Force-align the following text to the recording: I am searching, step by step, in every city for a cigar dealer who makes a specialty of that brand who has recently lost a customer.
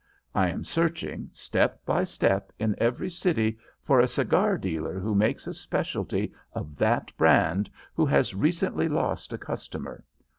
I 0.33 0.49
am 0.49 0.63
searching, 0.63 1.29
step 1.31 1.85
by 1.85 2.05
step, 2.05 2.51
in 2.57 2.73
every 2.79 3.11
city 3.11 3.59
for 3.83 3.99
a 3.99 4.07
cigar 4.07 4.57
dealer 4.57 4.97
who 4.99 5.13
makes 5.13 5.45
a 5.45 5.53
specialty 5.53 6.33
of 6.53 6.75
that 6.77 7.15
brand 7.17 7.69
who 7.93 8.07
has 8.07 8.33
recently 8.33 8.89
lost 8.89 9.31
a 9.31 9.37
customer. 9.37 10.03